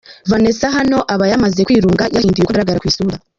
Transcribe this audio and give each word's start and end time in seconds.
Vanessa 0.31 0.67
hano 0.77 0.97
aba 1.13 1.25
yamaze 1.31 1.59
kwirunga 1.67 2.03
yahinduye 2.15 2.43
uko 2.43 2.51
agaragara 2.53 2.81
ku 2.81 2.87
isura. 2.91 3.15